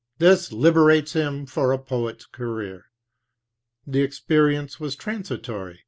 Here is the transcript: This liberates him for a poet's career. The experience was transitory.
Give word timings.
This 0.17 0.51
liberates 0.51 1.13
him 1.13 1.45
for 1.45 1.71
a 1.71 1.77
poet's 1.77 2.25
career. 2.25 2.85
The 3.85 4.01
experience 4.01 4.79
was 4.79 4.95
transitory. 4.95 5.79